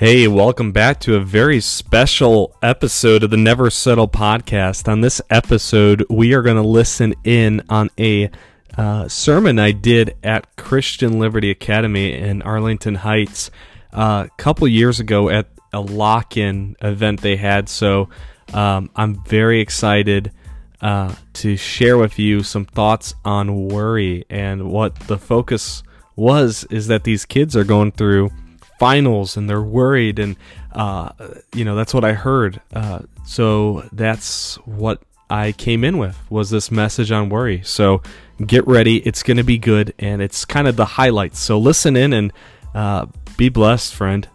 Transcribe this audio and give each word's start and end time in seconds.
Hey, 0.00 0.26
welcome 0.28 0.72
back 0.72 0.98
to 1.00 1.16
a 1.16 1.20
very 1.20 1.60
special 1.60 2.56
episode 2.62 3.22
of 3.22 3.28
the 3.28 3.36
Never 3.36 3.68
Settle 3.68 4.08
podcast. 4.08 4.90
On 4.90 5.02
this 5.02 5.20
episode, 5.28 6.06
we 6.08 6.32
are 6.32 6.40
going 6.40 6.56
to 6.56 6.66
listen 6.66 7.14
in 7.22 7.62
on 7.68 7.90
a 7.98 8.30
uh, 8.78 9.08
sermon 9.08 9.58
I 9.58 9.72
did 9.72 10.16
at 10.22 10.56
Christian 10.56 11.18
Liberty 11.18 11.50
Academy 11.50 12.14
in 12.14 12.40
Arlington 12.40 12.94
Heights 12.94 13.50
uh, 13.92 14.26
a 14.26 14.36
couple 14.38 14.66
years 14.68 15.00
ago 15.00 15.28
at 15.28 15.48
a 15.74 15.82
lock 15.82 16.38
in 16.38 16.76
event 16.80 17.20
they 17.20 17.36
had. 17.36 17.68
So 17.68 18.08
um, 18.54 18.88
I'm 18.96 19.22
very 19.24 19.60
excited 19.60 20.32
uh, 20.80 21.14
to 21.34 21.58
share 21.58 21.98
with 21.98 22.18
you 22.18 22.42
some 22.42 22.64
thoughts 22.64 23.12
on 23.22 23.68
worry 23.68 24.24
and 24.30 24.70
what 24.70 24.98
the 25.00 25.18
focus 25.18 25.82
was 26.16 26.64
is 26.70 26.86
that 26.86 27.04
these 27.04 27.26
kids 27.26 27.54
are 27.54 27.64
going 27.64 27.92
through 27.92 28.30
finals 28.80 29.36
and 29.36 29.48
they're 29.48 29.62
worried 29.62 30.18
and 30.18 30.36
uh, 30.72 31.10
you 31.54 31.64
know 31.64 31.76
that's 31.76 31.92
what 31.92 32.04
I 32.04 32.14
heard. 32.14 32.60
Uh, 32.74 33.00
so 33.24 33.88
that's 33.92 34.56
what 34.64 35.02
I 35.28 35.52
came 35.52 35.84
in 35.84 35.98
with 35.98 36.18
was 36.30 36.50
this 36.50 36.70
message 36.70 37.12
on 37.12 37.28
worry. 37.28 37.60
So 37.62 38.02
get 38.44 38.66
ready, 38.66 38.96
it's 39.06 39.22
going 39.22 39.36
to 39.36 39.44
be 39.44 39.58
good, 39.58 39.94
and 39.98 40.22
it's 40.22 40.44
kind 40.44 40.66
of 40.66 40.76
the 40.76 40.84
highlights. 40.84 41.38
So 41.38 41.58
listen 41.58 41.94
in 41.94 42.12
and 42.12 42.32
uh, 42.74 43.06
be 43.36 43.48
blessed, 43.50 43.94
friend. 43.94 44.26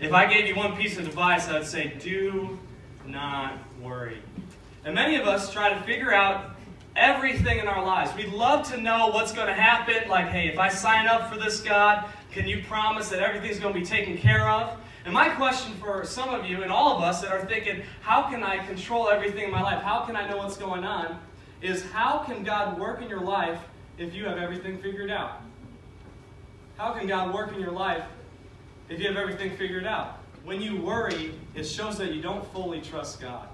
If 0.00 0.12
I 0.12 0.26
gave 0.26 0.48
you 0.48 0.56
one 0.56 0.74
piece 0.76 0.98
of 0.98 1.06
advice, 1.06 1.48
I'd 1.48 1.66
say 1.66 1.92
do 2.00 2.58
not 3.06 3.58
worry. 3.80 4.22
And 4.84 4.94
many 4.94 5.16
of 5.16 5.28
us 5.28 5.52
try 5.52 5.68
to 5.72 5.80
figure 5.82 6.12
out 6.12 6.49
everything 7.00 7.58
in 7.58 7.66
our 7.66 7.84
lives. 7.84 8.14
We'd 8.14 8.28
love 8.28 8.70
to 8.70 8.76
know 8.80 9.08
what's 9.08 9.32
going 9.32 9.46
to 9.46 9.54
happen. 9.54 10.08
Like, 10.08 10.26
hey, 10.26 10.48
if 10.48 10.58
I 10.58 10.68
sign 10.68 11.06
up 11.06 11.32
for 11.32 11.38
this, 11.38 11.60
God, 11.60 12.04
can 12.30 12.46
you 12.46 12.62
promise 12.68 13.08
that 13.08 13.20
everything's 13.20 13.58
going 13.58 13.72
to 13.72 13.80
be 13.80 13.86
taken 13.86 14.18
care 14.18 14.48
of? 14.48 14.78
And 15.06 15.14
my 15.14 15.30
question 15.30 15.72
for 15.80 16.04
some 16.04 16.28
of 16.28 16.44
you 16.44 16.62
and 16.62 16.70
all 16.70 16.94
of 16.96 17.02
us 17.02 17.22
that 17.22 17.32
are 17.32 17.44
thinking, 17.46 17.82
how 18.02 18.28
can 18.28 18.42
I 18.42 18.58
control 18.66 19.08
everything 19.08 19.44
in 19.44 19.50
my 19.50 19.62
life? 19.62 19.82
How 19.82 20.00
can 20.00 20.14
I 20.14 20.28
know 20.28 20.36
what's 20.36 20.58
going 20.58 20.84
on? 20.84 21.18
Is 21.62 21.84
how 21.90 22.18
can 22.18 22.44
God 22.44 22.78
work 22.78 23.00
in 23.00 23.08
your 23.08 23.22
life 23.22 23.58
if 23.96 24.14
you 24.14 24.26
have 24.26 24.36
everything 24.36 24.78
figured 24.78 25.10
out? 25.10 25.40
How 26.76 26.92
can 26.92 27.06
God 27.06 27.34
work 27.34 27.52
in 27.54 27.60
your 27.60 27.72
life 27.72 28.04
if 28.90 29.00
you 29.00 29.06
have 29.06 29.16
everything 29.16 29.56
figured 29.56 29.86
out? 29.86 30.18
When 30.44 30.60
you 30.60 30.80
worry, 30.80 31.34
it 31.54 31.64
shows 31.64 31.96
that 31.98 32.12
you 32.12 32.20
don't 32.20 32.46
fully 32.52 32.80
trust 32.80 33.20
God. 33.20 33.48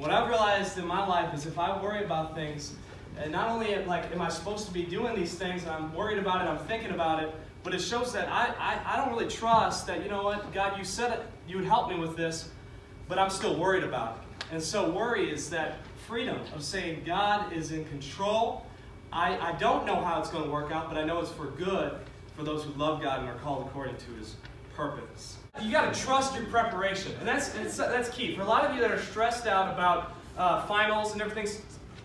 And 0.00 0.08
what 0.08 0.16
I've 0.16 0.30
realized 0.30 0.78
in 0.78 0.86
my 0.86 1.06
life 1.06 1.34
is 1.34 1.44
if 1.44 1.58
I 1.58 1.78
worry 1.82 2.02
about 2.02 2.34
things, 2.34 2.72
and 3.18 3.30
not 3.30 3.50
only 3.50 3.84
like 3.84 4.10
am 4.10 4.22
I 4.22 4.30
supposed 4.30 4.66
to 4.66 4.72
be 4.72 4.82
doing 4.82 5.14
these 5.14 5.34
things, 5.34 5.66
I'm 5.66 5.92
worried 5.92 6.16
about 6.16 6.40
it, 6.40 6.48
I'm 6.48 6.56
thinking 6.66 6.92
about 6.92 7.22
it, 7.22 7.34
but 7.62 7.74
it 7.74 7.82
shows 7.82 8.10
that 8.14 8.26
I, 8.30 8.46
I, 8.58 8.94
I 8.94 8.96
don't 8.96 9.10
really 9.10 9.30
trust 9.30 9.86
that, 9.88 10.02
you 10.02 10.08
know 10.08 10.22
what, 10.22 10.54
God, 10.54 10.78
you 10.78 10.84
said 10.84 11.12
it, 11.12 11.22
you 11.46 11.58
would 11.58 11.66
help 11.66 11.90
me 11.90 11.98
with 11.98 12.16
this, 12.16 12.48
but 13.08 13.18
I'm 13.18 13.28
still 13.28 13.58
worried 13.58 13.84
about 13.84 14.16
it. 14.16 14.54
And 14.54 14.62
so 14.62 14.88
worry 14.90 15.30
is 15.30 15.50
that 15.50 15.80
freedom 16.06 16.38
of 16.54 16.64
saying 16.64 17.02
God 17.04 17.52
is 17.52 17.70
in 17.70 17.84
control. 17.84 18.64
I, 19.12 19.36
I 19.36 19.52
don't 19.58 19.84
know 19.84 20.02
how 20.02 20.18
it's 20.18 20.30
going 20.30 20.44
to 20.44 20.50
work 20.50 20.72
out, 20.72 20.88
but 20.88 20.96
I 20.96 21.04
know 21.04 21.20
it's 21.20 21.30
for 21.30 21.48
good 21.48 21.92
for 22.34 22.42
those 22.42 22.64
who 22.64 22.72
love 22.72 23.02
God 23.02 23.20
and 23.20 23.28
are 23.28 23.34
called 23.34 23.66
according 23.66 23.96
to 23.96 24.12
his 24.12 24.36
purpose. 24.80 25.36
You 25.60 25.70
got 25.70 25.92
to 25.92 26.00
trust 26.00 26.34
your 26.34 26.46
preparation, 26.46 27.12
and 27.18 27.28
that's 27.28 27.50
that's 27.50 28.08
key 28.08 28.34
for 28.34 28.42
a 28.42 28.46
lot 28.46 28.64
of 28.64 28.74
you 28.74 28.80
that 28.80 28.90
are 28.90 29.00
stressed 29.00 29.46
out 29.46 29.72
about 29.74 30.12
uh, 30.38 30.64
finals 30.66 31.12
and 31.12 31.20
everything. 31.20 31.46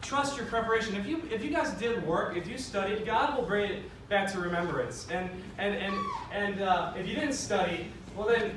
Trust 0.01 0.35
your 0.35 0.45
preparation. 0.47 0.95
If 0.95 1.07
you 1.07 1.21
if 1.31 1.43
you 1.43 1.51
guys 1.51 1.71
did 1.73 2.05
work, 2.05 2.35
if 2.35 2.47
you 2.47 2.57
studied, 2.57 3.05
God 3.05 3.37
will 3.37 3.45
bring 3.45 3.71
it 3.71 4.09
back 4.09 4.29
to 4.33 4.39
remembrance. 4.39 5.07
And 5.09 5.29
and 5.57 5.75
and 5.75 5.95
and 6.33 6.61
uh, 6.61 6.93
if 6.97 7.07
you 7.07 7.15
didn't 7.15 7.33
study, 7.33 7.87
well 8.15 8.27
then, 8.27 8.51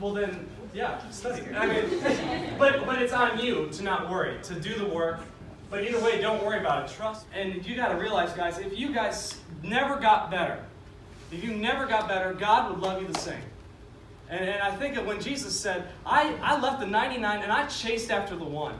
well 0.00 0.12
then, 0.12 0.48
yeah, 0.74 1.08
study. 1.10 1.42
I 1.54 1.66
mean, 1.66 2.56
but 2.58 2.84
but 2.86 3.00
it's 3.00 3.12
on 3.12 3.38
you 3.38 3.68
to 3.72 3.82
not 3.82 4.10
worry, 4.10 4.36
to 4.42 4.54
do 4.54 4.74
the 4.74 4.86
work. 4.86 5.20
But 5.70 5.82
either 5.84 6.00
way, 6.00 6.20
don't 6.20 6.44
worry 6.44 6.60
about 6.60 6.88
it. 6.88 6.94
Trust. 6.94 7.26
And 7.34 7.66
you 7.66 7.74
got 7.74 7.88
to 7.88 7.96
realize, 7.96 8.32
guys, 8.32 8.58
if 8.58 8.78
you 8.78 8.92
guys 8.92 9.40
never 9.62 9.96
got 9.96 10.30
better, 10.30 10.64
if 11.34 11.42
you 11.42 11.52
never 11.52 11.86
got 11.86 12.08
better, 12.08 12.32
God 12.32 12.70
would 12.70 12.80
love 12.80 13.02
you 13.02 13.08
the 13.08 13.18
same. 13.18 13.42
And, 14.28 14.48
and 14.48 14.62
I 14.62 14.70
think 14.76 14.96
of 14.96 15.06
when 15.06 15.20
Jesus 15.20 15.58
said, 15.58 15.88
I, 16.06 16.34
I 16.42 16.60
left 16.60 16.80
the 16.80 16.86
99 16.86 17.42
and 17.42 17.50
I 17.50 17.66
chased 17.66 18.10
after 18.10 18.36
the 18.36 18.44
one. 18.44 18.74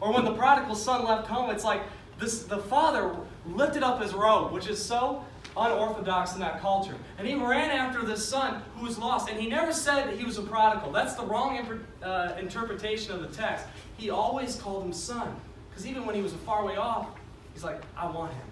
Or 0.00 0.12
when 0.12 0.24
the 0.24 0.32
prodigal 0.32 0.74
son 0.74 1.04
left 1.04 1.26
home, 1.26 1.50
it's 1.50 1.64
like 1.64 1.82
this, 2.18 2.42
the 2.42 2.58
father 2.58 3.14
lifted 3.46 3.82
up 3.82 4.02
his 4.02 4.12
robe, 4.12 4.52
which 4.52 4.66
is 4.66 4.82
so 4.82 5.24
unorthodox 5.56 6.34
in 6.34 6.40
that 6.40 6.60
culture. 6.60 6.94
And 7.18 7.26
he 7.26 7.34
ran 7.34 7.70
after 7.70 8.04
this 8.04 8.26
son 8.26 8.62
who 8.76 8.86
was 8.86 8.98
lost. 8.98 9.28
And 9.28 9.38
he 9.38 9.48
never 9.48 9.72
said 9.72 10.06
that 10.06 10.18
he 10.18 10.24
was 10.24 10.38
a 10.38 10.42
prodigal. 10.42 10.92
That's 10.92 11.14
the 11.14 11.24
wrong 11.24 11.80
uh, 12.02 12.36
interpretation 12.38 13.12
of 13.12 13.20
the 13.20 13.28
text. 13.28 13.66
He 13.96 14.10
always 14.10 14.56
called 14.56 14.84
him 14.84 14.92
son. 14.92 15.36
Because 15.68 15.86
even 15.86 16.06
when 16.06 16.14
he 16.14 16.22
was 16.22 16.32
a 16.32 16.38
far 16.38 16.64
way 16.64 16.76
off, 16.76 17.08
he's 17.52 17.64
like, 17.64 17.80
I 17.96 18.10
want 18.10 18.32
him. 18.32 18.42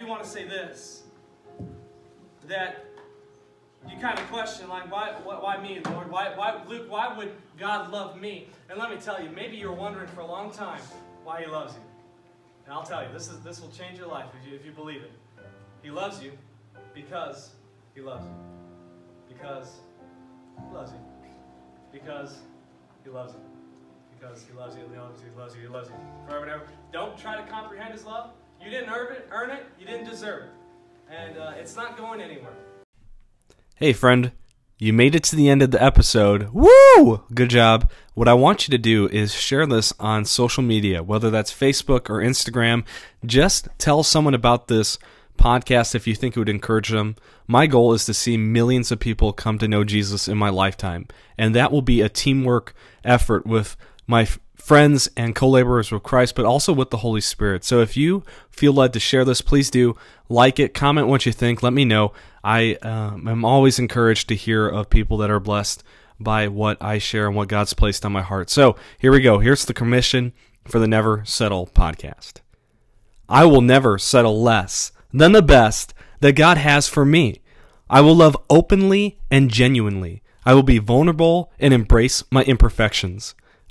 You 0.00 0.06
want 0.06 0.22
to 0.22 0.28
say 0.28 0.44
this 0.44 1.02
that 2.48 2.84
you 3.88 3.96
kind 3.98 4.18
of 4.18 4.30
question, 4.30 4.68
like, 4.68 4.90
why, 4.90 5.10
why, 5.24 5.60
me, 5.60 5.80
Lord? 5.86 6.10
Why, 6.10 6.32
why, 6.36 6.60
Luke, 6.68 6.86
why 6.88 7.16
would 7.16 7.32
God 7.58 7.90
love 7.90 8.20
me? 8.20 8.48
And 8.70 8.78
let 8.78 8.90
me 8.90 8.96
tell 8.96 9.22
you, 9.22 9.30
maybe 9.30 9.56
you're 9.56 9.72
wondering 9.72 10.08
for 10.08 10.20
a 10.20 10.26
long 10.26 10.52
time 10.52 10.80
why 11.24 11.42
He 11.42 11.46
loves 11.46 11.74
you. 11.74 11.80
And 12.64 12.74
I'll 12.74 12.84
tell 12.84 13.02
you, 13.02 13.08
this, 13.12 13.28
is, 13.28 13.40
this 13.40 13.60
will 13.60 13.70
change 13.70 13.98
your 13.98 14.06
life 14.06 14.26
if 14.40 14.48
you, 14.48 14.56
if 14.56 14.64
you 14.64 14.72
believe 14.72 15.02
it. 15.02 15.12
He 15.82 15.90
loves 15.90 16.22
you 16.22 16.32
because 16.94 17.50
He 17.94 18.00
loves 18.00 18.24
you. 18.24 19.34
Because 19.34 19.80
He 20.56 20.74
loves 20.74 20.92
you. 20.92 20.98
Because 21.92 22.38
He 23.04 23.10
loves 23.10 23.34
you. 23.34 23.40
Because 24.18 24.44
He 24.44 24.56
loves 24.56 24.76
you, 24.76 24.82
He 24.92 24.98
loves 24.98 25.20
you, 25.20 25.30
He 25.30 25.38
loves 25.38 25.54
you, 25.56 25.60
He 25.62 25.68
loves 25.68 25.88
you. 25.88 25.94
Forever 26.28 26.44
and 26.44 26.52
ever. 26.52 26.66
Don't 26.92 27.18
try 27.18 27.36
to 27.36 27.42
comprehend 27.50 27.92
His 27.92 28.04
love. 28.04 28.30
You 28.62 28.70
didn't 28.70 28.90
earn 28.90 29.12
it, 29.12 29.28
earn 29.32 29.50
it 29.50 29.66
you 29.78 29.86
didn't 29.86 30.08
deserve 30.08 30.44
it. 30.44 30.50
And 31.12 31.36
uh, 31.36 31.54
it's 31.58 31.74
not 31.74 31.96
going 31.96 32.20
anywhere. 32.20 32.54
Hey, 33.82 33.92
friend, 33.92 34.30
you 34.78 34.92
made 34.92 35.16
it 35.16 35.24
to 35.24 35.34
the 35.34 35.48
end 35.48 35.60
of 35.60 35.72
the 35.72 35.82
episode. 35.82 36.50
Woo! 36.52 37.24
Good 37.34 37.50
job. 37.50 37.90
What 38.14 38.28
I 38.28 38.32
want 38.32 38.68
you 38.68 38.70
to 38.70 38.78
do 38.78 39.08
is 39.08 39.34
share 39.34 39.66
this 39.66 39.92
on 39.98 40.24
social 40.24 40.62
media, 40.62 41.02
whether 41.02 41.30
that's 41.30 41.52
Facebook 41.52 42.08
or 42.08 42.22
Instagram. 42.22 42.84
Just 43.26 43.66
tell 43.78 44.04
someone 44.04 44.34
about 44.34 44.68
this 44.68 44.98
podcast 45.36 45.96
if 45.96 46.06
you 46.06 46.14
think 46.14 46.36
it 46.36 46.38
would 46.38 46.48
encourage 46.48 46.90
them. 46.90 47.16
My 47.48 47.66
goal 47.66 47.92
is 47.92 48.04
to 48.04 48.14
see 48.14 48.36
millions 48.36 48.92
of 48.92 49.00
people 49.00 49.32
come 49.32 49.58
to 49.58 49.66
know 49.66 49.82
Jesus 49.82 50.28
in 50.28 50.38
my 50.38 50.48
lifetime, 50.48 51.08
and 51.36 51.52
that 51.56 51.72
will 51.72 51.82
be 51.82 52.02
a 52.02 52.08
teamwork 52.08 52.76
effort 53.02 53.48
with 53.48 53.76
my 54.06 54.28
friends 54.62 55.08
and 55.16 55.34
co 55.34 55.48
laborers 55.48 55.90
with 55.90 56.04
Christ, 56.04 56.36
but 56.36 56.44
also 56.44 56.72
with 56.72 56.90
the 56.90 56.98
Holy 56.98 57.20
Spirit. 57.20 57.64
So 57.64 57.80
if 57.80 57.96
you 57.96 58.22
feel 58.48 58.72
led 58.72 58.92
to 58.92 59.00
share 59.00 59.24
this, 59.24 59.40
please 59.40 59.70
do 59.70 59.96
like 60.28 60.60
it, 60.60 60.72
comment 60.72 61.08
what 61.08 61.26
you 61.26 61.32
think, 61.32 61.62
let 61.62 61.72
me 61.72 61.84
know. 61.84 62.12
I 62.44 62.74
um, 62.76 63.26
am 63.26 63.44
always 63.44 63.78
encouraged 63.78 64.28
to 64.28 64.36
hear 64.36 64.68
of 64.68 64.88
people 64.88 65.16
that 65.18 65.30
are 65.30 65.40
blessed 65.40 65.82
by 66.20 66.46
what 66.46 66.80
I 66.80 66.98
share 66.98 67.26
and 67.26 67.34
what 67.34 67.48
God's 67.48 67.74
placed 67.74 68.04
on 68.06 68.12
my 68.12 68.22
heart. 68.22 68.50
So 68.50 68.76
here 68.98 69.10
we 69.10 69.20
go. 69.20 69.40
Here's 69.40 69.64
the 69.64 69.74
commission 69.74 70.32
for 70.64 70.78
the 70.78 70.86
Never 70.86 71.24
Settle 71.24 71.66
podcast. 71.66 72.34
I 73.28 73.44
will 73.46 73.62
never 73.62 73.98
settle 73.98 74.40
less 74.40 74.92
than 75.12 75.32
the 75.32 75.42
best 75.42 75.92
that 76.20 76.36
God 76.36 76.56
has 76.56 76.86
for 76.86 77.04
me. 77.04 77.40
I 77.90 78.00
will 78.00 78.14
love 78.14 78.36
openly 78.48 79.18
and 79.28 79.50
genuinely. 79.50 80.22
I 80.46 80.54
will 80.54 80.62
be 80.62 80.78
vulnerable 80.78 81.50
and 81.58 81.74
embrace 81.74 82.22
my 82.30 82.44
imperfections. 82.44 83.34